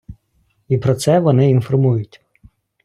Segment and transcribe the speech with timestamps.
[0.67, 2.21] І про це вони інформують.